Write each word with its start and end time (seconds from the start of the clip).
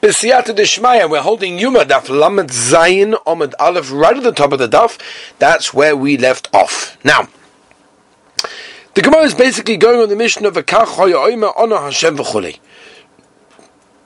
B'siyata 0.00 0.56
Deshmaya, 0.56 1.10
we're 1.10 1.20
holding 1.20 1.58
Yuma, 1.58 1.84
Daf 1.84 2.08
Lamed 2.08 2.48
Zayin 2.48 3.22
Omid 3.24 3.52
Aleph, 3.58 3.92
right 3.92 4.16
at 4.16 4.22
the 4.22 4.32
top 4.32 4.50
of 4.50 4.58
the 4.58 4.66
Daf. 4.66 4.98
That's 5.38 5.74
where 5.74 5.94
we 5.94 6.16
left 6.16 6.48
off. 6.54 6.96
Now, 7.04 7.28
the 8.94 9.02
Gemara 9.02 9.24
is 9.24 9.34
basically 9.34 9.76
going 9.76 10.00
on 10.00 10.08
the 10.08 10.16
mission 10.16 10.46
of 10.46 10.56
a 10.56 10.62
Kach 10.62 10.86
Hoya 10.86 11.18
Ona 11.18 11.80
Hashem 11.82 12.16
V'chulei. 12.16 12.58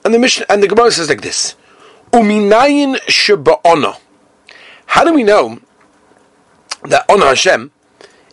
And 0.05 0.13
the 0.13 0.19
mission, 0.19 0.45
and 0.49 0.65
the 0.65 0.67
Gemara 0.67 0.91
says 0.91 1.09
like 1.09 1.21
this: 1.21 1.55
Uminayin 2.11 2.97
Sheba'ona. 3.07 3.97
How 4.87 5.05
do 5.05 5.15
we 5.15 5.23
know 5.23 5.61
that 6.83 7.09
Ona 7.09 7.27
Hashem 7.27 7.71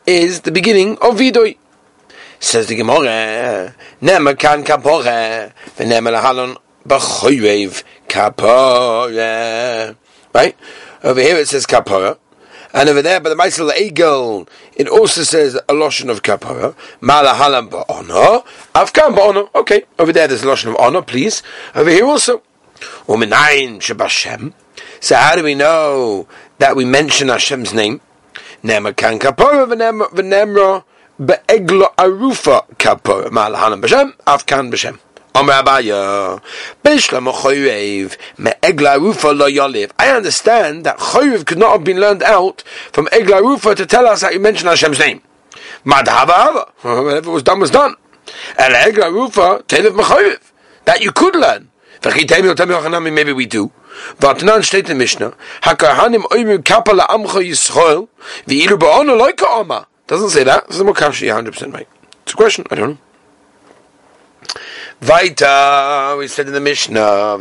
is 0.07 0.41
the 0.41 0.51
beginning 0.51 0.93
of 0.93 1.17
Vidoi? 1.17 1.57
Says 2.39 2.65
the 2.65 2.75
Gemara, 2.75 3.75
Nema 4.01 4.35
kan 4.39 4.63
kapore, 4.63 5.53
v'nema 5.77 6.19
lahalon 6.19 6.57
b'choyev 6.87 7.83
kapore. 8.07 9.95
Right? 10.33 10.55
Over 11.03 11.21
here 11.21 11.35
it 11.37 11.47
says 11.47 11.65
kapora. 11.65 12.17
And 12.73 12.87
over 12.87 13.01
there, 13.01 13.19
by 13.19 13.29
the 13.29 13.35
Maisel 13.35 13.69
Egel, 13.71 14.47
it 14.75 14.87
also 14.87 15.23
says 15.23 15.59
a 15.67 15.73
lotion 15.73 16.09
of 16.09 16.23
kapara. 16.23 16.73
Malahalam 17.01 17.69
ba'ono. 17.69 18.45
Afkan 18.73 19.13
ba'ono. 19.13 19.49
Okay, 19.53 19.83
over 19.99 20.13
there 20.13 20.27
there's 20.27 20.43
a 20.43 20.47
lotion 20.47 20.69
of 20.69 20.77
honor, 20.77 21.01
please. 21.01 21.43
Over 21.75 21.89
here 21.89 22.05
also. 22.05 22.41
Uminayin 23.07 23.81
shabashem. 23.81 24.53
So 25.01 25.15
how 25.15 25.35
do 25.35 25.43
we 25.43 25.53
know 25.53 26.27
that 26.59 26.75
we 26.77 26.85
mention 26.85 27.27
Hashem's 27.27 27.73
name? 27.73 27.99
Nema 28.63 28.95
kan 28.95 29.19
kapara 29.19 29.67
v'nemra 29.67 30.83
be'eglo 31.19 31.93
arufa 31.95 32.65
kapara. 32.77 33.29
Malahalam 33.29 33.81
b'shem. 33.81 34.13
Afkan 34.25 34.71
b'shem. 34.71 34.97
I 39.97 40.09
understand 40.09 40.83
that 40.85 40.97
Choyev 40.97 41.45
could 41.45 41.57
not 41.57 41.71
have 41.71 41.83
been 41.83 41.99
learned 41.99 42.23
out 42.23 42.61
from 42.91 43.07
Egla 43.07 43.41
Rufa 43.41 43.75
to 43.75 43.85
tell 43.85 44.07
us 44.07 44.21
that 44.21 44.33
you 44.33 44.39
mention 44.39 44.67
Hashem's 44.67 44.99
name. 44.99 45.21
Whatever 45.83 46.65
was 46.83 47.43
done 47.43 47.59
was 47.59 47.71
done. 47.71 47.95
And 48.57 48.73
Egla 48.73 49.11
Rufa, 49.11 49.63
Mechoyev, 49.67 50.51
that 50.85 51.01
you 51.01 51.11
could 51.11 51.35
learn. 51.35 51.69
Maybe 52.03 53.33
we 53.33 53.45
do. 53.45 53.71
Loika 59.17 59.45
oma. 59.47 59.87
Doesn't 60.07 60.29
say 60.29 60.43
that. 60.43 60.67
This 60.67 60.77
is 60.77 60.83
more 60.83 60.93
100% 60.93 61.73
right. 61.73 61.87
It's 62.23 62.33
a 62.33 62.35
question, 62.35 62.65
I 62.71 62.75
don't 62.75 62.89
know. 62.91 62.97
Vaita, 65.01 66.15
we 66.15 66.27
said 66.27 66.45
in 66.45 66.53
the 66.53 66.59
Mishnah, 66.59 67.39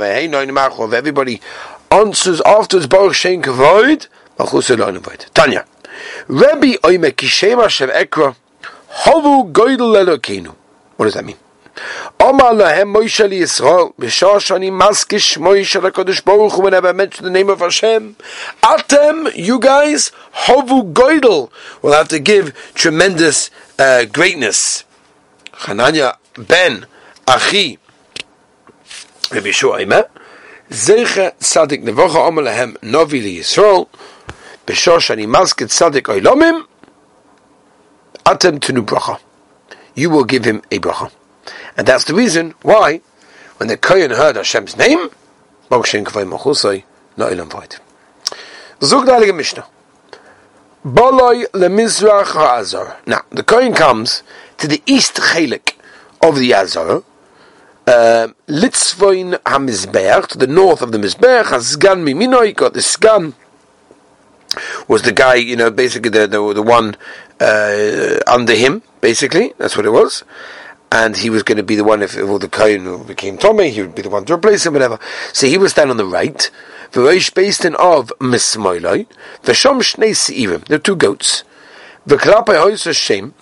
everybody 0.94 1.42
answers 1.90 2.40
afterwards, 2.40 2.86
Baruch 2.86 3.14
Shem 3.14 3.42
Kavoid, 3.42 4.08
Malchus 4.38 4.70
Elon 4.70 4.96
Avoid. 4.96 5.26
Tanya, 5.34 5.66
Rabbi 6.26 6.76
Oime 6.82 7.10
Kishem 7.12 7.60
Hashem 7.60 7.90
Ekra, 7.90 8.34
Havu 9.02 9.52
Goydel 9.52 9.94
Elokeinu. 9.94 10.56
What 10.96 11.04
does 11.04 11.12
that 11.12 11.26
mean? 11.26 11.36
Omar 12.18 12.54
lahem 12.54 12.96
Moshe 12.96 13.28
li 13.28 13.40
Yisrael, 13.40 13.94
b'shah 13.96 14.36
shani 14.36 14.70
maskish 14.72 15.36
Moshe 15.36 15.78
HaKadosh 15.78 16.24
Baruch 16.24 16.52
Hu, 16.52 16.62
whenever 16.62 16.88
I 16.88 16.92
mention 16.92 17.26
the 17.26 17.30
name 17.30 17.50
of 17.50 17.58
Hashem, 17.58 18.16
Atem, 18.62 19.36
you 19.36 19.60
guys, 19.60 20.12
Havu 20.46 20.94
Goydel, 20.94 21.50
will 21.82 21.92
have 21.92 22.08
to 22.08 22.18
give 22.20 22.54
tremendous 22.72 23.50
uh, 23.78 24.06
greatness. 24.06 24.84
Hananya 25.52 26.16
ben 26.48 26.86
Achi. 27.30 27.78
Rabbi 29.30 29.50
Shu'ayma 29.50 30.08
Zeche 30.68 31.32
Tzadik 31.38 31.84
Nevocha 31.84 32.26
Omer 32.26 32.74
Novi 32.82 33.20
Li 33.20 33.38
Yisrael. 33.38 33.88
B'shosh 34.66 35.12
Ani 35.12 35.26
Mazket 35.28 35.68
Tzadik 35.68 36.08
Oilomim. 36.08 36.66
Atem 38.26 38.58
Bracha. 38.84 39.20
You 39.94 40.10
will 40.10 40.24
give 40.24 40.44
him 40.44 40.60
a 40.72 40.80
bracha. 40.80 41.12
And 41.76 41.86
that's 41.86 42.02
the 42.02 42.14
reason 42.14 42.54
why 42.62 43.00
when 43.58 43.68
the 43.68 43.76
Kohen 43.76 44.10
heard 44.10 44.34
Hashem's 44.34 44.76
name 44.76 45.10
Moshe 45.70 46.04
Kavay 46.04 46.28
Machusay 46.28 46.82
No 47.16 47.28
Ilam 47.28 47.48
Vayt 47.48 47.78
Zug 48.82 49.06
the 49.06 49.12
Heilige 49.12 49.36
Mishnah. 49.36 49.66
Boloi 50.84 51.44
lemizrach 51.52 52.32
ha'azar. 52.32 52.96
Now, 53.06 53.20
the 53.30 53.44
Kohen 53.44 53.72
comes 53.72 54.24
to 54.58 54.66
the 54.66 54.82
east 54.86 55.14
chelik 55.14 55.74
of 56.22 56.36
the 56.38 56.54
Azar, 56.54 57.04
Litzvoin 58.48 59.38
HaMizbeach, 59.38 60.28
to 60.28 60.38
the 60.38 60.46
north 60.46 60.82
of 60.82 60.92
the 60.92 60.98
Mizbeach, 60.98 61.44
Hasgan 61.44 62.04
Mimino, 62.04 62.44
he 62.46 62.52
got 62.52 62.74
the 62.74 62.80
Sgan, 62.80 63.34
was 64.88 65.02
the 65.02 65.12
guy, 65.12 65.36
you 65.36 65.56
know, 65.56 65.70
basically 65.70 66.10
the 66.10 66.26
the, 66.26 66.54
the 66.54 66.62
one 66.62 66.96
uh, 67.40 68.18
under 68.26 68.54
him, 68.54 68.82
basically, 69.00 69.54
that's 69.58 69.76
what 69.76 69.86
it 69.86 69.90
was. 69.90 70.24
And 70.92 71.16
he 71.16 71.30
was 71.30 71.44
going 71.44 71.56
to 71.56 71.62
be 71.62 71.76
the 71.76 71.84
one, 71.84 72.02
if, 72.02 72.16
if 72.16 72.40
the 72.40 72.48
Kohen 72.48 73.04
became 73.04 73.38
Tommy, 73.38 73.70
he 73.70 73.80
would 73.80 73.94
be 73.94 74.02
the 74.02 74.10
one 74.10 74.24
to 74.24 74.34
replace 74.34 74.66
him, 74.66 74.72
whatever. 74.72 74.98
So 75.32 75.46
he 75.46 75.56
was 75.56 75.70
standing 75.70 75.92
on 75.92 75.96
the 75.98 76.04
right. 76.04 76.50
V'roish 76.90 77.32
based 77.32 77.64
in 77.64 77.76
of 77.76 78.12
Mismoiloi, 78.18 79.06
V'shom 79.44 79.80
Shnei 79.80 80.10
Seirim, 80.10 80.64
there 80.64 80.76
are 80.76 80.80
two 80.80 80.96
goats. 80.96 81.44
The 82.04 82.16
V'klapai 82.16 82.56
Oisa 82.56 82.92
Shem, 82.92 83.34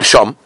Shom, 0.00 0.36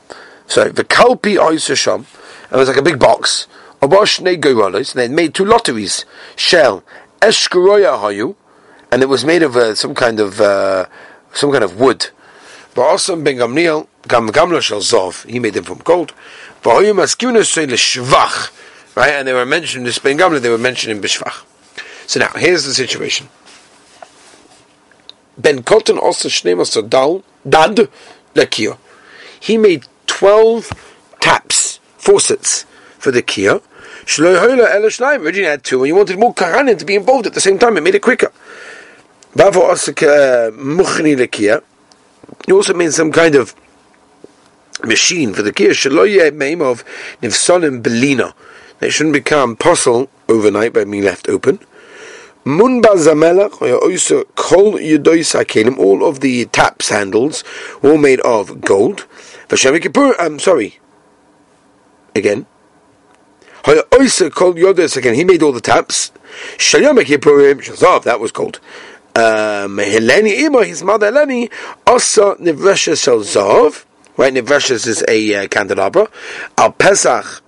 sorry, 0.47 0.71
V'kalpi 0.73 1.39
Oisa 1.39 1.75
Shom, 1.75 2.05
it 2.51 2.57
was 2.57 2.69
like 2.69 2.77
a 2.77 2.83
big 2.83 2.99
box. 2.99 3.47
They 3.81 5.09
made 5.09 5.35
two 5.35 5.45
lotteries. 5.45 6.05
Shell 6.37 6.83
Eshkuroya 7.21 7.99
Hayu, 7.99 8.35
and 8.93 9.03
it 9.03 9.09
was 9.09 9.25
made 9.25 9.43
of 9.43 9.57
uh, 9.57 9.75
some 9.75 9.95
kind 9.95 10.21
of 10.21 10.41
uh, 10.41 10.87
some 11.33 11.51
kind 11.53 11.65
of 11.65 11.79
wood. 11.79 12.11
But 12.75 12.83
also 12.83 13.17
Ben 13.17 13.37
Gamliel 13.37 13.87
Gam 14.07 14.29
Shel 14.61 14.81
Zov, 14.81 15.27
he 15.29 15.39
made 15.39 15.55
them 15.55 15.65
from 15.65 15.79
gold. 15.79 16.13
Right, 18.97 19.13
and 19.13 19.29
they 19.29 19.33
were 19.33 19.47
mentioned 19.47 19.87
this 19.87 19.99
Ben 19.99 20.19
Gamla, 20.19 20.41
they 20.41 20.51
were 20.51 20.59
mentioned 20.59 20.93
in 20.93 21.01
Bishvach. 21.03 21.45
So 22.07 22.21
now 22.21 22.33
here's 22.37 22.65
the 22.65 22.75
situation. 22.75 23.29
Ben 25.39 25.63
Kotten 25.63 25.99
also 25.99 26.29
Shnei 26.29 26.89
Dal 26.89 27.23
Dad. 27.49 27.89
He 29.39 29.57
made 29.57 29.87
twelve 30.07 30.71
taps 31.21 31.60
faucets 32.01 32.65
for 32.99 33.11
the 33.11 33.23
kia. 33.23 33.61
Originally 34.19 35.45
had 35.45 35.63
two, 35.63 35.83
and 35.83 35.89
you 35.89 35.95
wanted 35.95 36.19
more 36.19 36.35
kahanim 36.35 36.79
to 36.79 36.85
be 36.85 36.97
involved 36.97 37.27
at 37.27 37.35
the 37.35 37.41
same 37.41 37.59
time. 37.59 37.77
It 37.77 37.83
made 37.83 37.95
it 37.95 38.03
quicker. 38.03 38.33
You 39.37 39.45
uh, 39.45 40.51
also 42.51 42.75
made 42.75 42.93
some 42.93 43.13
kind 43.13 43.35
of 43.35 43.55
machine 44.83 45.33
for 45.35 45.43
the 45.43 45.53
kia. 45.53 45.73
name 46.33 46.63
of 46.63 46.85
nivsolim 47.23 47.83
belina. 47.83 48.33
They 48.81 48.91
shouldn't 48.91 49.13
become 49.13 49.57
puzzle 49.57 50.09
overnight 50.29 50.73
by 50.73 50.85
being 50.85 51.05
left 51.05 51.29
open. 51.29 51.61
Munba 52.45 52.97
zamelach, 52.97 53.61
also 53.83 54.25
kol 54.35 54.73
yudois 54.73 55.79
All 55.79 56.09
of 56.09 56.21
the 56.21 56.47
taps 56.47 56.89
handles 56.89 57.45
were 57.83 57.99
made 57.99 58.21
of 58.21 58.63
gold. 58.63 59.07
I'm 59.53 60.19
um, 60.19 60.39
sorry, 60.39 60.80
again. 62.15 62.47
called 63.63 64.57
Yodas 64.57 64.97
again. 64.97 65.15
He 65.15 65.25
made 65.25 65.43
all 65.43 65.53
the 65.53 65.61
taps. 65.61 66.13
That 66.59 68.19
was 68.21 68.33
called. 68.33 68.61
Um, 69.15 69.79
Heleni 69.79 70.47
Ima, 70.47 70.65
his 70.65 70.83
mother 70.83 71.11
Heleni, 71.11 71.51
also 71.87 72.37
Nivreshes 72.37 73.07
Zav. 73.23 73.85
Right, 74.17 74.33
Nivreshes 74.33 74.87
is 74.87 75.05
a 75.09 75.35
uh, 75.35 75.49
candelabra. 75.49 76.09
Al 76.59 76.73
Pesach. 76.73 77.43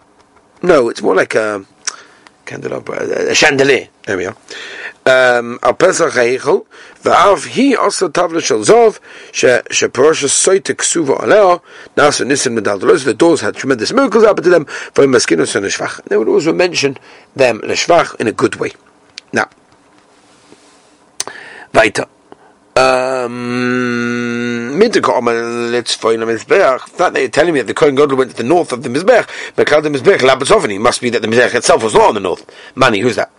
No, 0.62 0.88
it's 0.88 1.02
more 1.02 1.14
like 1.14 1.34
a 1.34 1.64
candelabra, 2.46 3.30
a 3.30 3.34
chandelier. 3.34 3.88
There 4.06 4.16
we 4.16 4.26
are. 4.26 4.37
Um, 5.04 5.58
Al 5.62 5.75
Pesach 5.75 6.12
Heichel. 6.12 6.64
V'av 7.02 7.49
hi 7.49 7.75
also 7.75 8.08
tavla 8.08 8.40
shel 8.40 8.60
zov 8.60 9.00
she 9.32 9.49
she 9.72 9.88
parosha 9.88 10.28
soite 10.28 10.76
ksuva 10.76 11.20
aleo 11.20 11.60
nasa 11.96 12.25
nisim 12.25 12.52
medal 12.52 12.78
the 12.78 13.12
doors 13.12 13.40
had 13.40 13.56
tremendous 13.56 13.93
miracles 13.93 14.25
happen 14.25 14.44
to 14.44 14.50
them 14.50 14.64
for 14.64 15.04
maskinos 15.06 15.56
and 15.56 15.66
shvach 15.66 16.04
they 16.04 16.16
would 16.16 16.28
also 16.28 16.52
mention 16.52 16.96
them 17.34 17.60
leshvach 17.62 18.14
in 18.20 18.28
a 18.28 18.32
good 18.32 18.54
way 18.56 18.70
now 19.32 19.49
weiter 21.75 22.06
um, 22.75 24.78
let's 24.78 25.94
find 25.94 26.22
a 26.22 26.26
Mizbech. 26.26 26.96
That 26.96 27.12
they're 27.12 27.28
telling 27.28 27.52
me 27.52 27.60
that 27.60 27.66
the 27.66 27.75
Kohen 27.75 27.94
Gadol 27.94 28.16
went 28.16 28.31
to 28.31 28.37
the 28.38 28.44
north 28.44 28.72
of 28.72 28.82
the 28.82 28.88
Mizbech, 28.88 29.28
but 29.54 29.66
the 29.66 29.90
Mizbech, 29.90 30.20
Labatzovani, 30.20 30.81
must 30.81 31.02
be 31.02 31.10
that 31.10 31.20
the 31.20 31.28
Mizbech 31.28 31.54
itself 31.54 31.82
was 31.82 31.93
not 31.93 32.08
on 32.08 32.14
the 32.14 32.20
north. 32.20 32.50
Money, 32.75 33.00
who's 33.00 33.16
that? 33.16 33.31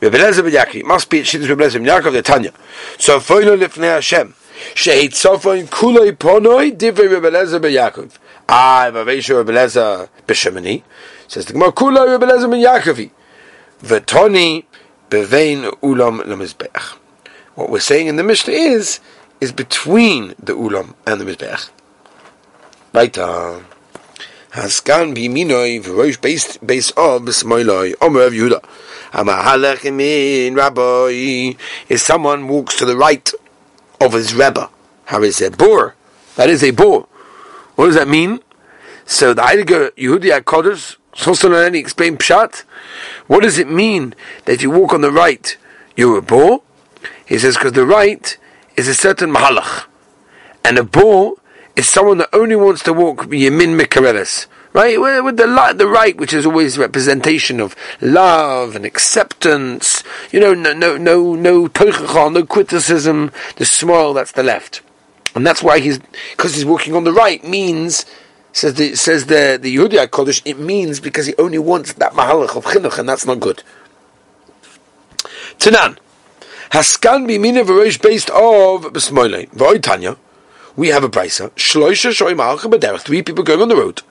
Must 0.00 1.10
be 1.10 1.22
Shittas 1.22 1.48
ben 1.48 1.84
Yaakov 1.84 2.12
the 2.12 2.22
Tanya. 2.22 2.52
So 2.98 3.18
foino 3.18 3.58
lifnei 3.58 3.94
Hashem. 3.94 4.34
Sheit 4.74 5.10
sofon 5.10 5.66
kulei 5.66 6.12
ponoi 6.12 6.76
divrei 6.76 7.08
Rebelezer 7.08 7.60
ben 7.60 7.72
Yaakov. 7.72 8.12
Ah, 8.48 8.90
Vavesha 8.92 9.42
Rebelezer 9.42 10.08
b'Shemini. 10.26 10.82
Says 11.26 11.46
the 11.46 11.52
Gemara 11.52 11.72
Rebelezer 11.72 12.48
ben 12.48 12.60
Yaakovi. 12.60 13.10
V'toni 13.82 14.64
bevein 15.10 15.64
ulam 15.82 16.20
lemizbeach. 16.22 16.96
What 17.56 17.70
we're 17.70 17.80
saying 17.80 18.06
in 18.06 18.16
the 18.16 18.22
Mishnah 18.22 18.54
is, 18.54 19.00
is 19.40 19.50
between 19.50 20.28
the 20.38 20.52
ulam 20.52 20.94
and 21.06 21.20
the 21.20 21.24
mizbeach. 21.24 21.70
Weiter. 22.92 23.64
Haskan 24.52 25.14
biminoi 25.14 25.82
v'roish 25.84 26.20
based 26.20 26.66
base 26.66 26.90
of 26.92 27.22
b'smoiloi 27.22 27.94
omer 28.00 28.22
of 28.22 28.32
Yehuda. 28.32 28.64
Amahalech 29.12 30.56
rabbi 30.56 31.54
If 31.88 32.00
someone 32.00 32.48
walks 32.48 32.76
to 32.78 32.86
the 32.86 32.96
right 32.96 33.30
of 34.00 34.14
his 34.14 34.34
rebbe. 34.34 34.70
How 35.04 35.22
is 35.22 35.42
a 35.42 35.50
boar? 35.50 35.94
That 36.36 36.48
is 36.48 36.62
a 36.64 36.70
boar. 36.70 37.06
What 37.74 37.86
does 37.86 37.94
that 37.96 38.08
mean? 38.08 38.40
So 39.04 39.34
the 39.34 39.42
Heilige 39.42 39.90
Yehudi 39.92 40.38
HaKodesh, 40.38 40.96
Sostanani 41.14 41.78
explained 41.78 42.18
Pshat. 42.18 42.64
What 43.26 43.42
does 43.42 43.58
it 43.58 43.68
mean 43.68 44.14
that 44.44 44.52
if 44.52 44.62
you 44.62 44.70
walk 44.70 44.92
on 44.94 45.02
the 45.02 45.12
right, 45.12 45.56
you're 45.96 46.18
a 46.18 46.22
boar? 46.22 46.62
He 47.26 47.38
says 47.38 47.56
because 47.56 47.72
the 47.72 47.84
right 47.86 48.36
is 48.76 48.88
a 48.88 48.94
certain 48.94 49.30
mahalach, 49.30 49.86
and 50.64 50.78
a 50.78 50.84
boar 50.84 51.34
is 51.78 51.88
someone 51.88 52.18
that 52.18 52.28
only 52.32 52.56
wants 52.56 52.82
to 52.82 52.92
walk 52.92 53.26
Yemin 53.26 53.80
mikareles, 53.80 54.46
right? 54.72 55.00
With 55.00 55.36
the 55.36 55.74
the 55.76 55.86
right, 55.86 56.16
which 56.16 56.32
is 56.34 56.44
always 56.44 56.76
representation 56.76 57.60
of 57.60 57.76
love 58.00 58.74
and 58.74 58.84
acceptance. 58.84 60.02
You 60.32 60.40
know, 60.40 60.54
no 60.54 60.72
no 60.72 60.96
no 60.96 61.36
no 61.36 61.68
no 61.68 62.46
criticism. 62.46 63.30
The 63.56 63.64
smile 63.64 64.12
that's 64.12 64.32
the 64.32 64.42
left, 64.42 64.82
and 65.36 65.46
that's 65.46 65.62
why 65.62 65.78
he's 65.78 66.00
because 66.32 66.56
he's 66.56 66.64
walking 66.64 66.96
on 66.96 67.04
the 67.04 67.12
right 67.12 67.42
means. 67.44 68.04
Says 68.52 68.74
the 68.74 68.96
says 68.96 69.26
the 69.26 69.56
the 69.62 69.76
Yehudi 69.76 70.04
Kodesh. 70.08 70.42
It 70.44 70.58
means 70.58 70.98
because 70.98 71.26
he 71.26 71.34
only 71.38 71.58
wants 71.58 71.92
that 71.92 72.12
mahalach 72.14 72.56
of 72.56 72.64
chinuch, 72.64 72.98
and 72.98 73.08
that's 73.08 73.24
not 73.24 73.38
good. 73.38 73.62
Tanan, 75.60 75.96
haskan 76.70 77.28
b'mina 77.28 77.62
v'roish 77.64 78.02
based 78.02 78.30
of 78.30 78.92
b'smoilei 78.92 79.48
v'oy 79.50 79.80
tanya 79.80 80.16
we 80.78 80.88
have 80.88 81.02
a 81.02 81.08
brisa. 81.08 81.50
Shloisha 81.50 82.12
shoy 82.12 82.34
malcha 82.34 82.70
b'derech. 82.72 83.00
Three 83.00 83.20
people 83.20 83.42
going 83.42 83.60
on 83.60 83.68
the 83.68 83.74
road. 83.74 84.02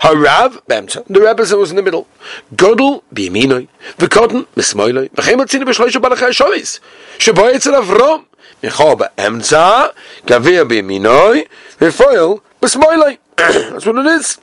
Harav 0.00 0.60
b'emtza. 0.66 1.06
The 1.06 1.20
Rebbe 1.20 1.56
was 1.56 1.70
in 1.70 1.76
the 1.76 1.82
middle. 1.82 2.08
Godel 2.52 3.04
b'yaminoi. 3.14 3.68
V'kotten 3.96 4.46
b'smoiloi. 4.56 5.08
V'chem 5.10 5.38
atzina 5.38 5.62
b'shloisha 5.62 6.02
balachai 6.02 6.30
shoyis. 6.30 6.80
Shaboy 7.18 7.54
etzel 7.54 7.80
avrom. 7.80 8.24
Michal 8.60 8.96
b'emtza. 8.96 9.94
Gavir 10.26 10.68
b'yaminoi. 10.68 11.46
V'foil 11.78 12.42
b'smoiloi. 12.60 13.18
That's 13.36 13.86
what 13.86 13.96
it 13.98 14.06
is. 14.06 14.38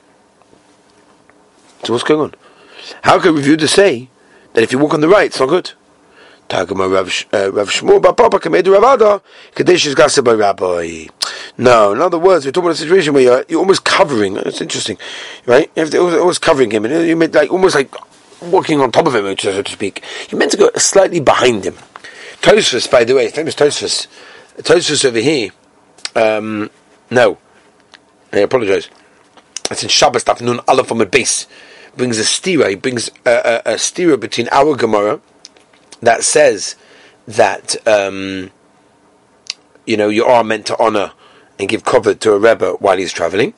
So 1.82 1.92
what's 1.92 2.04
going 2.04 2.20
on? 2.20 2.34
How 3.02 3.20
can 3.20 3.34
we 3.34 3.42
view 3.42 3.58
to 3.58 3.68
say 3.68 4.08
that 4.54 4.64
if 4.64 4.72
you 4.72 4.78
walk 4.78 4.94
on 4.94 5.02
the 5.02 5.08
right, 5.08 5.26
it's 5.26 5.38
not 5.38 5.50
good? 5.50 5.72
Tagama 6.48 6.92
Rav 6.92 7.08
Shmuel 7.68 8.02
Papa 8.02 8.38
Kamedu 8.38 8.78
Ravada 8.78 9.22
Kadesh 9.54 9.86
is 9.86 9.94
Gasa 9.94 10.22
by 10.22 10.34
Rabbi. 10.34 11.06
No, 11.56 11.92
in 11.92 12.00
other 12.00 12.18
words, 12.18 12.44
we're 12.44 12.52
talking 12.52 12.66
about 12.66 12.76
a 12.76 12.78
situation 12.78 13.14
where 13.14 13.22
you're, 13.22 13.44
you're 13.48 13.60
almost 13.60 13.84
covering. 13.84 14.36
It's 14.36 14.60
interesting, 14.60 14.98
right? 15.46 15.70
You 15.76 15.82
have 15.82 15.90
to, 15.90 15.98
almost 15.98 16.42
covering 16.42 16.70
him, 16.70 16.84
and 16.84 17.06
you 17.06 17.16
meant 17.16 17.34
like 17.34 17.50
almost 17.50 17.74
like 17.74 17.94
walking 18.42 18.80
on 18.80 18.92
top 18.92 19.06
of 19.06 19.14
him, 19.14 19.36
so 19.38 19.62
to 19.62 19.72
speak. 19.72 20.02
You 20.30 20.38
meant 20.38 20.50
to 20.52 20.56
go 20.56 20.70
slightly 20.76 21.20
behind 21.20 21.64
him. 21.64 21.74
Tosfos, 22.42 22.90
by 22.90 23.04
the 23.04 23.14
way, 23.14 23.30
famous 23.30 23.54
Tosfos, 23.54 24.06
Tosfos 24.58 25.04
over 25.04 25.18
here. 25.18 25.50
Um, 26.14 26.70
no, 27.10 27.38
I 28.32 28.38
apologize. 28.38 28.90
It's 29.70 29.82
in 29.82 29.88
Shabbos 29.88 30.26
Nun 30.40 30.60
Aleph 30.68 30.88
from 30.88 31.00
a 31.00 31.06
base. 31.06 31.46
Brings 31.96 32.18
a 32.18 32.22
stira. 32.22 32.68
He 32.68 32.74
brings 32.74 33.08
a, 33.24 33.62
a, 33.64 33.72
a 33.72 33.74
stira 33.76 34.18
between 34.18 34.48
our 34.50 34.76
Gemara 34.76 35.20
that 36.00 36.22
says 36.22 36.76
that 37.26 37.76
um, 37.86 38.50
you 39.86 39.96
know 39.96 40.08
you 40.08 40.24
are 40.24 40.44
meant 40.44 40.66
to 40.66 40.82
honor 40.82 41.12
and 41.58 41.68
give 41.68 41.84
cover 41.84 42.14
to 42.14 42.32
a 42.32 42.38
rebbe 42.38 42.72
while 42.80 42.96
he's 42.96 43.12
traveling, 43.12 43.54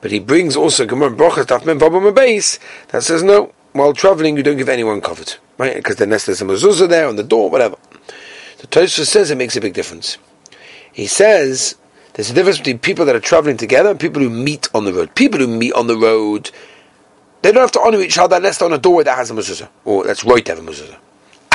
but 0.00 0.10
he 0.10 0.18
brings 0.18 0.56
also 0.56 0.86
Gemara 0.86 1.10
Brochas 1.10 1.46
Daf 1.46 1.64
Men 1.64 2.14
base 2.14 2.58
that 2.88 3.02
says 3.02 3.22
no, 3.22 3.52
while 3.72 3.92
traveling 3.92 4.36
you 4.36 4.42
don't 4.42 4.56
give 4.56 4.68
anyone 4.68 5.00
covered, 5.00 5.36
right? 5.58 5.76
Because 5.76 5.96
then 5.96 6.10
there's 6.10 6.28
a 6.28 6.44
mezuzah 6.44 6.88
there 6.88 7.08
on 7.08 7.16
the 7.16 7.22
door, 7.22 7.50
whatever. 7.50 7.76
The 8.58 8.66
Tosfos 8.66 9.06
says 9.06 9.30
it 9.30 9.38
makes 9.38 9.56
a 9.56 9.60
big 9.60 9.74
difference. 9.74 10.18
He 10.92 11.06
says 11.06 11.76
there's 12.14 12.30
a 12.30 12.34
difference 12.34 12.58
between 12.58 12.80
people 12.80 13.04
that 13.04 13.14
are 13.14 13.20
traveling 13.20 13.56
together 13.56 13.90
and 13.90 14.00
people 14.00 14.20
who 14.20 14.30
meet 14.30 14.68
on 14.74 14.84
the 14.84 14.92
road. 14.92 15.14
People 15.14 15.38
who 15.38 15.46
meet 15.46 15.72
on 15.74 15.86
the 15.86 15.96
road, 15.96 16.50
they 17.42 17.52
don't 17.52 17.60
have 17.60 17.72
to 17.72 17.80
honor 17.80 18.00
each 18.00 18.18
other 18.18 18.36
unless 18.36 18.58
they're 18.58 18.66
on 18.66 18.74
a 18.74 18.78
door 18.78 19.04
that 19.04 19.16
has 19.16 19.30
a 19.30 19.34
mezuzah, 19.34 19.68
or 19.84 20.04
that's 20.04 20.24
right 20.24 20.44
to 20.44 20.56
have 20.56 20.58
a 20.58 20.68
mezuzah. 20.68 20.96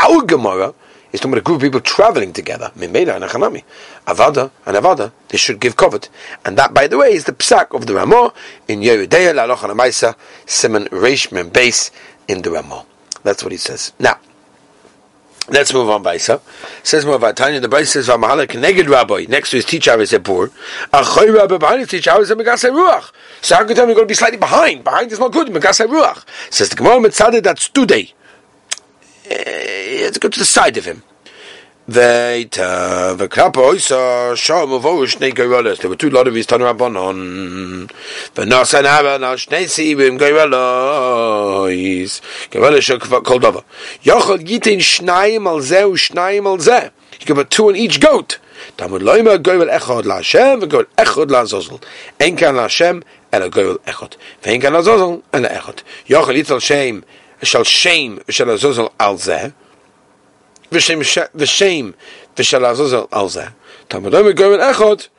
Our 0.03 0.21
Gemara 0.23 0.73
is 1.13 1.21
talking 1.21 1.31
about 1.31 1.39
a 1.39 1.43
group 1.43 1.57
of 1.57 1.61
people 1.61 1.79
traveling 1.79 2.33
together. 2.33 2.73
Mimela 2.75 3.15
and 3.15 3.23
Achanami. 3.23 3.63
Avada 4.05 4.51
and 4.65 4.75
Avada, 4.75 5.13
they 5.29 5.37
should 5.37 5.61
give 5.61 5.77
covet. 5.77 6.09
And 6.43 6.57
that, 6.57 6.73
by 6.73 6.87
the 6.87 6.97
way, 6.97 7.13
is 7.13 7.23
the 7.23 7.31
psak 7.31 7.73
of 7.73 7.85
the 7.85 7.93
Ramah 7.93 8.33
in 8.67 8.81
Yoreh 8.81 9.07
Deah, 9.07 9.33
Laloch 9.33 9.59
Maisa, 9.73 10.15
Simon 10.45 10.85
Reish 10.85 11.31
Mem 11.31 11.51
Beis 11.51 11.89
in 12.27 12.41
the 12.41 12.51
Ramah. 12.51 12.85
That's 13.23 13.43
what 13.43 13.53
he 13.53 13.57
says. 13.57 13.93
Now, 13.97 14.19
Let's 15.49 15.73
move 15.73 15.89
on, 15.89 16.01
Baisa. 16.01 16.39
Says 16.83 17.05
more 17.05 17.15
about 17.15 17.35
Tanya. 17.35 17.59
The 17.59 17.67
Baisa 17.67 17.87
says, 17.87 18.07
"V'mahalek 18.07 18.47
neged 18.51 18.87
Rabbi." 18.87 19.25
Next 19.27 19.49
to 19.49 19.57
his 19.57 19.65
teacher 19.65 19.99
is 19.99 20.13
a 20.13 20.21
poor. 20.21 20.51
Achoy 20.93 21.35
Rabbi 21.35 21.57
behind 21.57 21.81
his 21.81 21.89
teacher 21.89 22.17
is 22.21 22.31
a 22.31 22.35
megasei 22.37 22.71
ruach. 22.71 23.11
So 23.41 23.55
how 23.55 23.65
can 23.65 23.75
tell 23.75 23.85
me 23.85 23.89
you're 23.89 23.95
going 23.95 24.07
to 24.07 24.11
be 24.11 24.15
slightly 24.15 24.37
behind? 24.37 24.85
Behind 24.85 25.11
is 25.11 25.19
not 25.19 25.33
good. 25.33 25.49
Megasei 25.49 25.85
ruach. 25.85 26.23
Says 26.49 26.69
the 26.69 26.77
Gemara 26.77 26.99
Mitzadeh 26.99 27.43
that's 27.43 27.67
today 27.67 28.13
Eh, 29.29 30.03
have 30.03 30.13
to 30.13 30.19
go 30.19 30.29
to 30.29 30.39
the 30.39 30.45
side 30.45 30.77
of 30.77 30.85
him. 30.85 31.03
There 31.85 32.37
were 32.37 32.47
two 32.47 32.61
lotteries 36.09 36.45
turn 36.45 36.61
rabbanon. 36.61 37.89
V'nasan 38.35 38.83
na 39.19 39.35
shnei 39.35 39.65
sibim 39.65 40.17
dava. 40.17 40.47
Yochel 44.03 44.39
gitin 44.45 44.79
shnayim 44.79 45.45
al 45.45 45.59
zeh 45.59 45.83
u 45.83 45.97
shnayim 45.97 46.45
al 46.45 46.57
zeh. 46.57 46.89
You 47.19 47.25
can 47.25 47.35
put 47.35 47.49
two 47.49 47.67
on 47.67 47.75
each 47.75 47.99
goat. 47.99 48.39
Tamud 48.77 49.01
loima 49.01 49.37
goyrel 49.37 49.69
echad 49.69 50.05
la 50.05 50.15
Hashem 50.15 50.61
v'goyrel 50.61 50.87
echad 50.97 51.31
la 51.31 51.43
zozel. 51.43 51.81
Ein 52.17 52.37
kan 52.37 52.55
la 52.55 52.61
Hashem 52.63 53.03
ela 53.33 53.49
goyrel 53.49 53.79
echad. 53.79 54.15
V'ein 54.41 54.61
kan 54.61 54.71
la 54.71 54.81
zozel 54.81 55.21
ela 55.33 55.49
echad. 55.49 55.83
Yochel 56.07 56.37
yitzal 56.41 56.61
shem 56.61 57.03
shall 57.43 57.63
shame 57.63 58.21
shall 58.29 58.47
azuzel 58.47 58.91
al 58.99 59.17
zeh 59.17 59.53
v'shem 60.71 60.99
v'shem 61.35 61.93
v'shal 62.35 62.63
azuzel 62.71 63.07
al 63.11 63.29
zeh 63.29 63.51
tamadom 63.89 64.33
gomen 64.35 64.59
echot. 64.59 65.09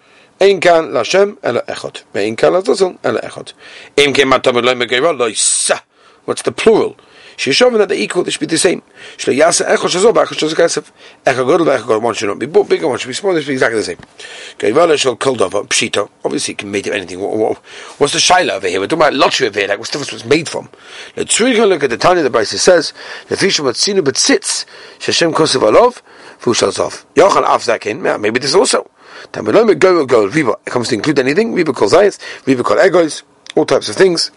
Ein 0.41 0.61
kan 0.61 0.91
lashem 0.91 1.39
ela 1.45 1.63
echot. 1.63 2.03
Ve'in 2.13 2.37
kan 2.37 2.53
azuzel 2.53 2.99
ela 3.05 3.21
echot. 3.21 3.53
What's 6.25 6.43
the 6.43 6.53
plural 6.53 6.97
Showing 7.37 7.79
that 7.79 7.89
they're 7.89 7.99
equal, 7.99 8.23
they 8.23 8.31
should 8.31 8.41
be 8.41 8.47
the 8.47 8.59
same. 8.59 8.83
Shlo 9.17 9.37
yasa 9.37 9.69
echo 9.69 9.89
shazo 9.89 10.13
b'echo 10.13 10.35
shazo 10.35 10.55
kesef. 10.55 10.91
Echo 11.27 11.45
godel 11.45 11.67
b'echo 11.67 11.85
godel. 11.85 12.03
One 12.03 12.15
should 12.15 12.29
not 12.29 12.39
be 12.39 12.47
bigger, 12.47 12.89
one 12.89 12.99
should 12.99 13.09
be 13.09 13.15
smaller, 13.15 13.37
they 13.37 13.43
should 13.43 13.49
be 13.49 13.55
exactly 13.55 13.79
the 13.79 13.85
same. 13.85 13.99
Gaivala 14.59 14.99
shall 14.99 15.17
killed 15.17 15.43
over, 15.43 15.63
pshito. 15.63 16.11
Obviously, 16.25 16.53
you 16.53 16.57
can 16.57 16.71
make 16.71 16.87
it 16.87 16.93
anything. 16.93 17.21
What, 17.21 17.37
what, 17.37 17.59
what's 17.99 18.13
the 18.13 18.19
shaila 18.19 18.53
over 18.53 18.69
here? 18.69 18.81
We're 18.81 18.87
talking 18.87 19.03
about 19.03 19.15
lottery 19.15 19.49
over 19.49 19.59
here, 19.59 19.69
like 19.69 19.79
what 19.79 19.89
stuff 19.89 20.13
was 20.13 20.25
made 20.25 20.49
from. 20.49 20.69
Let's 21.17 21.39
really 21.41 21.61
look 21.61 21.83
at 21.83 21.91
the 21.91 21.99
Tanya, 21.99 22.23
the 22.23 22.31
Braisa 22.31 22.59
says, 22.59 22.93
the 23.29 23.35
of 23.35 23.41
Matsinu 23.41 24.05
but 24.05 24.17
sits, 24.17 24.67
Shashem 24.99 25.33
kosev 25.33 25.61
alov, 25.61 26.03
Fushal 26.41 26.73
Yochal 27.15 27.43
af 27.45 27.63
zakin, 27.63 28.21
maybe 28.21 28.39
this 28.39 28.55
also. 28.55 28.91
Tamelom 29.33 29.79
go 29.79 30.05
go 30.05 30.29
Riba. 30.29 30.55
It 30.67 30.71
comes 30.71 30.89
to 30.89 30.95
include 30.95 31.19
anything. 31.19 31.55
Riba 31.55 31.75
calls 31.75 31.93
zayis, 31.93 32.19
Riba 32.45 32.65
call 32.65 32.85
egos, 32.85 33.23
all 33.57 33.65
types 33.65 33.89
of 33.89 33.97
things. 33.97 34.31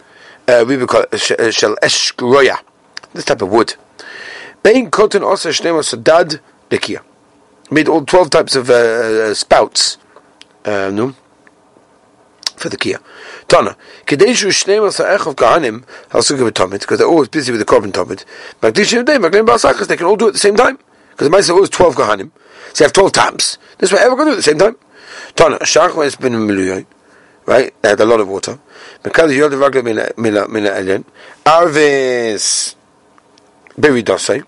Uh, 0.46 0.64
Riba 0.64 0.86
call 0.86 1.04
shel 1.18 1.76
eshkroya 1.82 2.58
this 3.18 3.24
type 3.24 3.42
of 3.42 3.50
wood. 3.50 3.74
Bein 4.62 4.90
cotton 4.90 5.24
also 5.24 5.50
shnema 5.50 5.82
sadad 5.82 6.40
dekia. 6.70 7.02
Made 7.70 7.88
all 7.88 8.04
twelve 8.04 8.30
types 8.30 8.54
of 8.54 8.70
uh, 8.70 8.74
uh, 8.74 9.34
spouts. 9.34 9.98
Uh, 10.64 10.90
no. 10.92 11.14
For 12.56 12.68
the 12.68 12.76
kia. 12.76 13.00
Tana. 13.48 13.76
Kadeshu 14.06 14.48
shnema 14.50 14.92
sa'echov 14.92 15.34
kahanim 15.34 15.84
halsuka 16.10 16.48
v'tomit 16.48 16.80
because 16.80 16.98
they're 16.98 17.08
always 17.08 17.28
busy 17.28 17.50
with 17.50 17.60
the 17.60 17.66
korban 17.66 17.92
tomit. 17.92 18.24
Magdishim 18.62 19.04
day 19.04 19.16
maglim 19.16 19.44
basachas 19.46 19.88
they 19.88 19.96
can 19.96 20.06
all 20.06 20.16
do 20.16 20.26
it 20.26 20.28
at 20.28 20.34
the 20.34 20.38
same 20.38 20.54
time 20.54 20.78
because 21.10 21.26
the 21.26 21.30
mice 21.30 21.50
are 21.50 21.54
always 21.54 21.70
twelve 21.70 21.96
kahanim. 21.96 22.30
So 22.72 22.84
you 22.84 22.86
have 22.86 22.92
twelve 22.92 23.12
taps. 23.12 23.58
This 23.78 23.92
way 23.92 23.98
everyone 23.98 24.18
can 24.18 24.26
do 24.26 24.30
it 24.30 24.34
at 24.34 24.36
the 24.36 24.42
same 24.42 24.58
time. 24.58 24.76
Tana. 25.34 25.58
Shach 25.58 25.92
has 26.04 26.14
been 26.14 26.34
in 26.34 26.86
right? 27.46 27.82
They 27.82 27.88
had 27.88 28.00
a 28.00 28.04
lot 28.04 28.20
of 28.20 28.28
water. 28.28 28.60
Because 29.02 29.34
you 29.34 29.42
have 29.42 29.50
the 29.50 29.56
ragla 29.56 29.82
mina 29.82 30.42
elyon. 30.46 31.04
Arvis 31.44 32.74
Beri 33.78 34.02
dosei. 34.02 34.44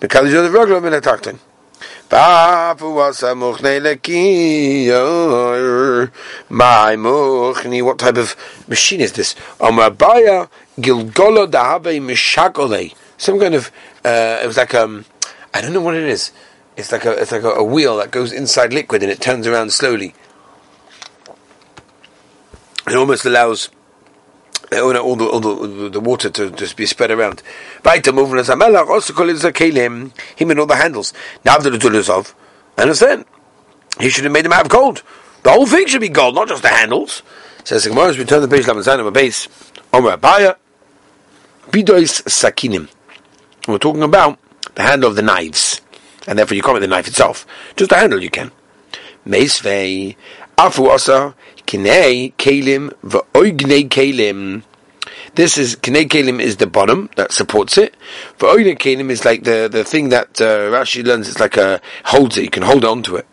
Because 0.00 0.32
you're 0.32 0.42
the 0.42 0.50
regular 0.50 0.80
min 0.80 0.92
ataktin. 0.92 1.38
Ba'afu 2.08 2.94
wasa 2.94 3.34
muchne. 3.34 3.80
My. 6.48 6.96
What 7.82 7.98
type 7.98 8.16
of 8.16 8.36
machine 8.68 9.00
is 9.00 9.12
this? 9.12 9.34
Gilgolo 9.60 11.46
mishakole. 12.00 12.94
some 13.16 13.40
kind 13.40 13.54
of. 13.54 13.70
Uh, 14.04 14.40
it 14.42 14.46
was 14.46 14.56
like 14.56 14.74
um, 14.74 15.04
I 15.52 15.60
don't 15.60 15.72
know 15.72 15.80
what 15.80 15.94
it 15.94 16.04
is. 16.04 16.32
It's 16.76 16.92
like 16.92 17.04
a 17.06 17.12
it's 17.12 17.32
like 17.32 17.42
a, 17.42 17.50
a 17.50 17.64
wheel 17.64 17.96
that 17.96 18.10
goes 18.10 18.32
inside 18.32 18.72
liquid 18.72 19.02
and 19.02 19.10
it 19.10 19.20
turns 19.20 19.46
around 19.46 19.72
slowly. 19.72 20.14
It 22.86 22.94
almost 22.94 23.24
allows 23.24 23.70
Eh, 24.72 24.80
all 24.80 25.14
the, 25.14 25.24
all 25.26 25.40
the, 25.40 25.88
the 25.90 26.00
water 26.00 26.28
to 26.28 26.50
just 26.50 26.76
be 26.76 26.86
spread 26.86 27.10
around. 27.10 27.42
Right, 27.84 28.04
moving 28.12 28.38
as 28.38 28.48
a 28.48 28.56
also 28.56 29.12
called 29.12 29.40
call 29.40 29.76
it 29.76 29.76
him 29.76 30.12
and 30.38 30.60
all 30.60 30.66
the 30.66 30.76
handles. 30.76 31.12
Now 31.44 31.58
the 31.58 31.70
Tuluzov, 31.70 32.34
understand? 32.76 33.26
He 34.00 34.08
should 34.08 34.24
have 34.24 34.32
made 34.32 34.44
them 34.44 34.52
out 34.52 34.66
of 34.66 34.70
gold. 34.70 35.02
The 35.44 35.52
whole 35.52 35.66
thing 35.66 35.86
should 35.86 36.00
be 36.00 36.08
gold, 36.08 36.34
not 36.34 36.48
just 36.48 36.62
the 36.62 36.68
handles. 36.68 37.22
Says 37.62 37.84
the 37.84 37.90
Gemara, 37.90 38.14
we 38.16 38.24
turn 38.24 38.42
the 38.42 38.48
page, 38.48 38.64
Lamanzan, 38.64 39.04
on 39.04 39.12
base, 39.12 39.48
Omer 39.92 40.16
Abaye, 40.16 40.56
Bidois 41.70 42.22
Sakinim. 42.24 42.88
We're 43.68 43.78
talking 43.78 44.02
about 44.02 44.38
the 44.74 44.82
handle 44.82 45.10
of 45.10 45.16
the 45.16 45.22
knives. 45.22 45.80
And 46.26 46.38
therefore 46.38 46.56
you 46.56 46.62
can't 46.62 46.80
the 46.80 46.88
knife 46.88 47.06
itself. 47.06 47.46
Just 47.76 47.90
the 47.90 47.96
handle 47.96 48.22
you 48.22 48.30
can. 48.30 48.50
Meisvei, 49.26 50.16
Afu 50.58 50.88
Asa, 50.88 51.34
Kinei 51.66 52.32
V'oignei. 53.04 54.62
This 55.34 55.58
is 55.58 55.76
Kinei 55.76 56.08
Kalim 56.08 56.40
is 56.40 56.56
the 56.56 56.66
bottom 56.66 57.10
that 57.16 57.30
supports 57.30 57.76
it. 57.76 57.94
V'oignei 58.38 58.78
Kalim 58.78 59.10
is 59.10 59.26
like 59.26 59.44
the, 59.44 59.68
the 59.70 59.84
thing 59.84 60.08
that 60.08 60.40
uh, 60.40 60.70
Rashi 60.70 61.04
learns. 61.04 61.28
It's 61.28 61.40
like 61.40 61.58
a 61.58 61.82
holds 62.06 62.38
it. 62.38 62.44
You 62.44 62.48
can 62.48 62.62
hold 62.62 62.86
on 62.86 63.02
to 63.02 63.16
it. 63.16 63.26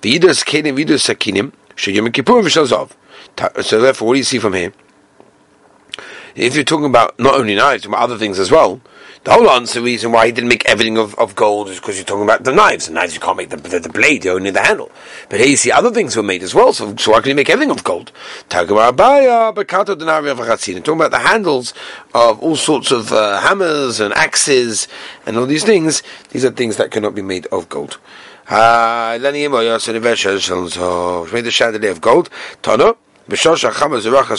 Sakinim, 0.00 1.52
Sheyom 1.74 2.12
Kippur. 2.12 2.48
So 3.62 3.80
therefore, 3.80 4.06
what 4.06 4.14
do 4.14 4.18
you 4.18 4.24
see 4.24 4.38
from 4.38 4.54
here? 4.54 4.72
If 6.34 6.54
you're 6.54 6.64
talking 6.64 6.86
about 6.86 7.18
not 7.18 7.34
only 7.34 7.54
knives, 7.54 7.86
but 7.86 7.96
other 7.96 8.18
things 8.18 8.38
as 8.38 8.50
well, 8.50 8.80
the 9.24 9.32
whole 9.32 9.50
answer 9.50 9.82
reason 9.82 10.12
why 10.12 10.26
he 10.26 10.32
didn't 10.32 10.48
make 10.48 10.66
everything 10.66 10.96
of, 10.96 11.14
of 11.16 11.34
gold 11.34 11.68
is 11.68 11.78
because 11.78 11.96
you're 11.96 12.06
talking 12.06 12.24
about 12.24 12.44
the 12.44 12.52
knives. 12.52 12.86
The 12.86 12.94
knives 12.94 13.12
you 13.12 13.20
can't 13.20 13.36
make 13.36 13.50
the, 13.50 13.56
the, 13.56 13.80
the 13.80 13.90
blade, 13.90 14.24
you 14.24 14.32
only 14.32 14.50
the 14.50 14.62
handle. 14.62 14.90
But 15.28 15.40
here 15.40 15.48
you 15.48 15.56
see 15.56 15.70
other 15.70 15.90
things 15.90 16.16
were 16.16 16.22
made 16.22 16.42
as 16.42 16.54
well, 16.54 16.72
so, 16.72 16.96
so 16.96 17.12
why 17.12 17.20
can 17.20 17.28
you 17.28 17.34
make 17.34 17.50
everything 17.50 17.70
of 17.70 17.84
gold? 17.84 18.12
Talking 18.48 18.70
about 18.70 18.96
the 21.10 21.18
handles 21.18 21.74
of 22.14 22.40
all 22.40 22.56
sorts 22.56 22.90
of 22.90 23.12
uh, 23.12 23.40
hammers 23.40 24.00
and 24.00 24.14
axes 24.14 24.88
and 25.26 25.36
all 25.36 25.44
these 25.44 25.64
things. 25.64 26.02
These 26.30 26.46
are 26.46 26.50
things 26.50 26.78
that 26.78 26.90
cannot 26.90 27.14
be 27.14 27.22
made 27.22 27.46
of 27.48 27.68
gold. 27.68 27.98
Uh, 28.48 29.18
made 29.20 29.34
the 31.44 31.50
chandelier 31.50 31.90
of 31.90 32.00
gold. 32.00 32.30
Tana 32.62 32.94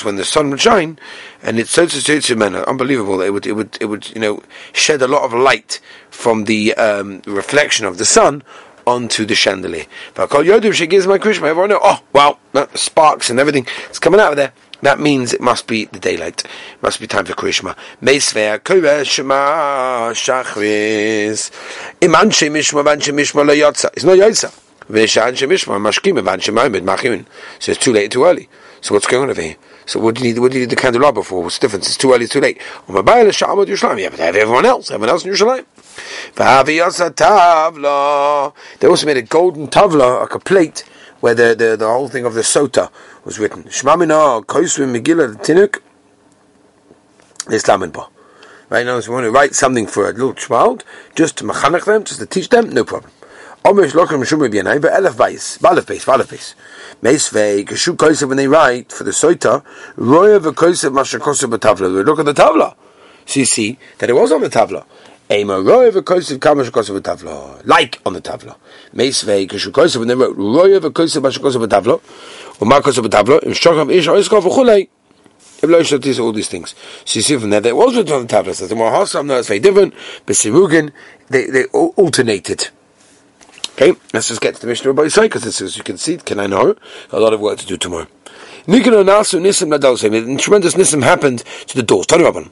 when 0.05 0.15
the 0.15 0.25
sun 0.25 0.49
would 0.49 0.61
shine, 0.61 0.99
and 1.41 1.59
it's 1.59 1.71
so 1.71 1.87
to 1.87 1.99
unbelievable. 2.67 3.21
It 3.21 3.31
would 3.31 3.47
it 3.47 3.53
would 3.53 3.77
it 3.81 3.85
would 3.85 4.09
you 4.09 4.21
know 4.21 4.43
shed 4.73 5.01
a 5.01 5.07
lot 5.07 5.23
of 5.23 5.33
light 5.33 5.79
from 6.09 6.45
the 6.45 6.73
um, 6.75 7.21
reflection 7.25 7.85
of 7.85 7.97
the 7.97 8.05
sun 8.05 8.43
onto 8.85 9.25
the 9.25 9.35
chandelier. 9.35 9.85
Called 10.15 10.45
Yodub 10.45 10.73
She 10.73 10.87
gives 10.87 11.07
my 11.07 11.17
Krishma. 11.17 11.47
Everyone 11.47 11.69
know. 11.69 11.79
Oh 11.81 12.01
wow, 12.13 12.37
sparks 12.75 13.29
and 13.29 13.39
everything. 13.39 13.65
It's 13.89 13.99
coming 13.99 14.19
out 14.19 14.31
of 14.31 14.37
there. 14.37 14.53
That 14.81 14.99
means 14.99 15.31
it 15.31 15.41
must 15.41 15.67
be 15.67 15.85
the 15.85 15.99
daylight. 15.99 16.43
It 16.43 16.81
must 16.81 16.99
be 16.99 17.05
time 17.05 17.25
for 17.25 17.33
Krishma. 17.33 17.77
It's 23.93 24.03
not 24.03 24.17
Yotza. 24.17 24.59
So 27.59 27.71
it's 27.71 27.83
too 27.83 27.93
late, 27.93 28.11
too 28.11 28.25
early. 28.25 28.49
So 28.81 28.95
what's 28.95 29.05
going 29.05 29.23
on 29.23 29.29
over 29.29 29.41
here? 29.41 29.55
So 29.85 29.99
what 29.99 30.15
do 30.15 30.23
you 30.23 30.33
need? 30.33 30.39
What 30.39 30.51
do 30.51 30.57
you 30.57 30.63
need 30.65 30.71
the 30.71 30.75
candelabra 30.75 31.23
for? 31.23 31.43
What's 31.43 31.59
the 31.59 31.67
difference? 31.67 31.87
It's 31.87 31.97
too 31.97 32.13
early, 32.13 32.23
it's 32.23 32.33
too 32.33 32.41
late. 32.41 32.57
Yeah, 32.89 33.01
but 33.01 33.17
have 33.17 34.35
everyone 34.35 34.65
else, 34.65 34.89
everyone 34.89 35.09
else 35.09 35.23
in 35.23 35.31
Yerushalayim. 35.31 35.65
They 38.79 38.87
also 38.87 39.05
made 39.05 39.17
a 39.17 39.21
golden 39.21 39.67
tavla, 39.67 40.21
like 40.21 40.33
a 40.33 40.39
plate, 40.39 40.83
where 41.19 41.35
the, 41.35 41.55
the, 41.55 41.77
the 41.77 41.87
whole 41.87 42.07
thing 42.07 42.25
of 42.25 42.33
the 42.33 42.41
sota 42.41 42.89
was 43.23 43.37
written. 43.37 43.63
Shmamina 43.65 44.43
koisvim 44.45 44.99
megillah 44.99 45.35
tinuk. 45.43 45.79
Islam 47.51 47.91
Right 48.69 48.85
now, 48.85 48.97
if 48.97 49.07
you 49.07 49.13
want 49.13 49.25
to 49.25 49.31
write 49.31 49.53
something 49.53 49.85
for 49.85 50.09
a 50.09 50.13
little 50.13 50.33
child, 50.33 50.85
just 51.15 51.37
to 51.37 51.43
mechanech 51.43 51.85
them, 51.85 52.03
just 52.03 52.19
to 52.19 52.25
teach 52.25 52.49
them, 52.49 52.69
no 52.69 52.83
problem. 52.83 53.11
Omer 53.63 53.87
shlokim 53.87 54.25
shum 54.25 54.39
b'yanai, 54.39 54.81
but 54.81 54.91
elef 54.91 55.15
bais, 55.15 55.59
b'alef 55.59 55.85
bais, 55.85 56.03
b'alef 56.03 56.31
bais. 56.31 56.55
Meisvei, 57.03 57.63
Geshu 57.63 57.95
Kosev, 57.95 58.27
when 58.27 58.37
they 58.37 58.47
write 58.47 58.91
for 58.91 59.03
the 59.03 59.11
Soita, 59.11 59.63
Roya 59.97 60.39
v'Kosev 60.39 60.91
Masha 60.91 61.19
Kosev 61.19 61.55
b'Tavla. 61.55 61.93
We 61.93 62.01
look 62.01 62.17
at 62.17 62.25
the 62.25 62.33
Tavla. 62.33 62.73
So 63.27 63.39
you 63.39 63.45
see 63.45 63.77
that 63.99 64.09
it 64.09 64.13
was 64.13 64.31
on 64.31 64.41
the 64.41 64.49
Tavla. 64.49 64.83
Eima 65.29 65.63
Roya 65.63 65.91
v'Kosev 65.91 66.39
Kamash 66.39 66.71
Kosev 66.71 66.99
b'Tavla. 66.99 67.63
Like 67.67 68.01
on 68.03 68.13
the 68.13 68.21
Tavla. 68.21 68.55
Meisvei, 68.95 69.47
Geshu 69.47 69.71
Kosev, 69.71 69.97
when 69.97 70.07
they 70.07 70.15
wrote, 70.15 70.35
Roya 70.35 70.79
v'Kosev 70.79 71.21
Masha 71.21 71.39
Kosev 71.39 71.63
b'Tavla, 71.67 72.01
Umar 72.63 72.81
Kosev 72.81 73.05
b'Tavla, 73.05 73.43
Im 73.43 73.51
Shokam 73.51 73.93
Ish 73.93 74.07
Oiskov 74.07 74.41
v'Chulei. 74.41 74.87
All 76.19 76.31
these 76.31 76.49
things. 76.49 76.73
So 77.05 77.19
you 77.19 77.21
see 77.21 77.37
from 77.37 77.51
there, 77.51 77.61
that 77.61 77.75
was 77.75 77.95
written 77.95 78.13
on 78.13 78.21
the 78.23 78.27
tablets. 78.27 78.67
The 78.67 78.75
more 78.75 78.89
Hasam, 78.89 79.27
no, 79.27 79.37
it's 79.37 79.47
very 79.47 79.59
different. 79.59 79.93
But 80.25 80.35
Sirugin, 80.35 80.91
they, 81.29 81.45
they 81.45 81.65
alternated. 81.65 82.69
Okay, 83.81 83.99
let's 84.13 84.27
just 84.27 84.41
get 84.41 84.53
to 84.53 84.61
the 84.61 84.67
Mishnah 84.67 84.93
by 84.93 85.07
side 85.07 85.31
because 85.31 85.59
as 85.59 85.75
you 85.75 85.81
can 85.81 85.97
see, 85.97 86.17
can 86.17 86.39
I 86.39 86.45
know? 86.45 86.75
A 87.09 87.19
lot 87.19 87.33
of 87.33 87.39
work 87.39 87.57
to 87.57 87.65
do 87.65 87.77
tomorrow. 87.77 88.05
Nikon 88.67 88.93
Nasu 88.93 89.41
Nisim 89.41 89.75
Nadalsim. 89.75 90.39
Tremendous 90.39 90.75
Nisim 90.75 91.01
happened 91.01 91.39
to 91.65 91.75
the 91.75 91.81
doors. 91.81 92.05
Tell 92.05 92.23
about 92.23 92.43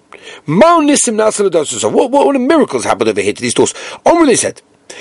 Mo 0.47 0.81
Nisim 0.81 1.13
Nasu 1.13 1.47
Nadalsim. 1.47 1.77
So 1.77 1.87
what, 1.87 2.09
what, 2.09 2.25
what 2.25 2.41
miracles 2.41 2.83
happened 2.83 3.11
over 3.11 3.21
here 3.21 3.33
to 3.33 3.41
these 3.43 3.53
doors? 3.53 3.75
Omri 4.07 4.35
said. 4.37 4.63
There 4.89 4.97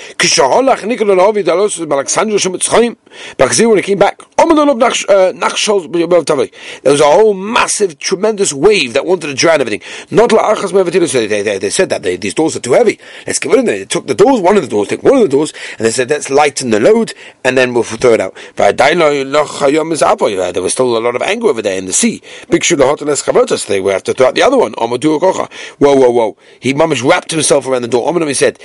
was 6.91 7.01
a 7.01 7.03
whole 7.03 7.33
massive, 7.33 7.99
tremendous 7.99 8.53
wave 8.53 8.93
that 8.93 9.05
wanted 9.05 9.27
to 9.27 9.33
drown 9.33 9.61
everything. 9.61 9.81
Not 10.11 10.29
La'achas 10.29 10.71
Mevatilus. 10.71 11.59
They 11.59 11.69
said 11.69 11.89
that 11.89 12.03
they, 12.03 12.17
these 12.17 12.33
doors 12.33 12.55
are 12.55 12.59
too 12.59 12.73
heavy. 12.73 12.99
Let's 13.25 13.39
get 13.39 13.49
rid 13.49 13.59
of 13.59 13.65
them. 13.65 13.75
They 13.75 13.85
took 13.85 14.07
the 14.07 14.15
doors, 14.15 14.41
one 14.41 14.57
of 14.57 14.63
the 14.63 14.69
doors, 14.69 14.87
take 14.87 15.03
one 15.03 15.15
of 15.15 15.21
the 15.21 15.27
doors, 15.27 15.53
and 15.77 15.85
they 15.85 15.91
said, 15.91 16.09
let's 16.09 16.29
lighten 16.29 16.69
the 16.69 16.79
load, 16.79 17.13
and 17.43 17.57
then 17.57 17.73
we'll 17.73 17.83
throw 17.83 18.13
it 18.13 18.21
out. 18.21 18.37
Uh, 18.57 18.71
there 18.71 20.61
was 20.61 20.73
still 20.73 20.97
a 20.97 20.99
lot 20.99 21.15
of 21.15 21.21
anger 21.21 21.47
over 21.47 21.61
there 21.61 21.77
in 21.77 21.85
the 21.85 21.93
sea. 21.93 22.21
Big 22.49 22.61
Shulahotanes 22.61 23.65
They 23.65 23.79
were 23.79 23.93
have 23.93 24.03
to 24.03 24.13
throw 24.13 24.27
out 24.27 24.35
the 24.35 24.43
other 24.43 24.57
one. 24.57 24.73
Whoa, 24.73 25.47
whoa, 25.79 26.09
whoa. 26.09 26.37
He 26.59 26.73
mamish 26.73 27.07
wrapped 27.07 27.31
himself 27.31 27.67
around 27.67 27.81
the 27.81 27.87
door. 27.87 28.09
He 28.25 28.33
said, 28.33 28.59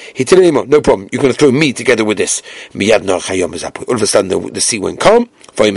no 0.68 0.80
problem 0.80 1.08
you're 1.14 1.22
going 1.22 1.32
to 1.32 1.38
throw 1.38 1.52
me 1.52 1.72
together 1.72 2.04
with 2.04 2.18
this. 2.18 2.42
All 2.74 3.94
of 3.94 4.02
a 4.02 4.06
sudden, 4.08 4.28
the, 4.28 4.50
the 4.50 4.60
sea 4.60 4.80
went 4.80 4.98
calm. 4.98 5.28
And 5.56 5.76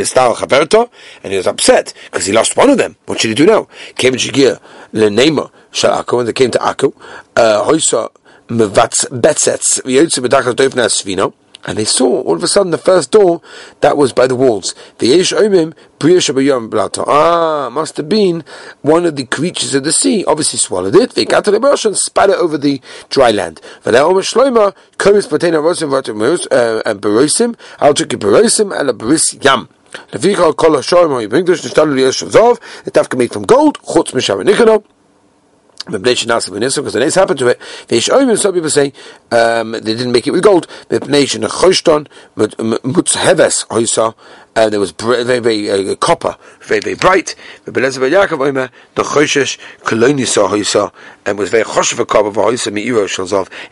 he 1.31 1.37
was 1.37 1.45
upset 1.45 1.93
because 2.05 2.25
he 2.25 2.33
lost 2.33 2.57
one 2.57 2.71
of 2.71 2.79
them. 2.79 2.95
What 3.05 3.19
should 3.19 3.29
he 3.29 3.35
do 3.35 3.45
now? 3.45 3.67
Came 3.97 4.13
to 4.13 4.59
Lenema, 4.93 5.51
Shalako, 5.71 6.21
and 6.21 6.27
they 6.27 6.33
came 6.33 6.49
to 6.49 6.57
Akku. 6.57 6.91
Uh, 7.35 7.63
and 11.65 11.77
they 11.77 11.85
saw 11.85 12.21
all 12.21 12.35
of 12.35 12.43
a 12.43 12.47
sudden 12.47 12.71
the 12.71 12.77
first 12.77 13.11
door 13.11 13.41
that 13.81 13.97
was 13.97 14.13
by 14.13 14.27
the 14.27 14.35
walls. 14.35 14.73
Ah, 17.07 17.69
must 17.71 17.97
have 17.97 18.09
been 18.09 18.43
one 18.81 19.05
of 19.05 19.15
the 19.15 19.25
creatures 19.25 19.73
of 19.75 19.83
the 19.83 19.91
sea. 19.91 20.23
Obviously 20.25 20.59
swallowed 20.59 20.95
it. 20.95 21.11
They 21.11 21.25
got 21.25 21.43
to 21.45 21.51
the 21.51 21.59
marsh 21.59 21.85
and 21.85 21.97
spat 21.97 22.29
it 22.29 22.37
over 22.37 22.57
the 22.57 22.81
dry 23.09 23.31
land. 23.31 23.61
Uh, 23.85 23.89
and 26.85 27.01
Berosim, 27.01 27.55
Levikal 30.11 30.55
Kol 30.55 30.71
Hashorim, 30.71 31.21
you 31.21 31.29
bring 31.29 31.45
this, 31.45 31.65
Nishtanu 31.65 31.95
the 31.95 32.25
Shazov, 32.25 32.59
it 32.85 32.95
have 32.95 33.09
to 33.09 33.17
make 33.17 33.33
from 33.33 33.43
gold, 33.43 33.79
Chutz 33.79 34.11
Mishar 34.11 34.43
Nikanor, 34.43 34.83
because 35.89 36.93
the 36.93 36.99
names 36.99 37.15
happened 37.15 37.39
to 37.39 37.47
it. 37.47 37.59
Some 38.37 38.53
people 38.53 38.69
say 38.69 38.93
um, 39.31 39.71
they 39.71 39.79
didn't 39.79 40.11
make 40.11 40.27
it 40.27 40.31
with 40.31 40.43
gold. 40.43 40.67
And 44.57 44.73
there 44.73 44.79
was 44.79 44.91
very, 44.91 45.39
very 45.39 45.69
uh, 45.69 45.95
copper, 45.95 46.35
very, 46.61 46.81
very 46.81 46.95
bright. 46.95 47.35
And 47.65 47.75
was 47.77 47.97
very 47.97 48.11
copper. 51.63 52.69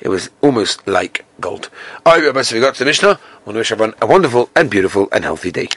It 0.01 0.09
was 0.09 0.29
almost 0.41 0.87
like 0.87 1.25
gold. 1.41 1.69
Alright, 2.05 2.51
we 2.53 2.59
got 2.59 2.75
to 2.75 2.79
the 2.79 2.85
Mishnah. 2.85 3.09
I 3.09 3.45
want 3.45 3.55
to 3.55 3.59
wish 3.59 3.71
everyone 3.71 3.95
a 4.01 4.05
wonderful 4.05 4.49
and 4.55 4.69
beautiful 4.69 5.07
and 5.11 5.23
healthy 5.23 5.51
day. 5.51 5.69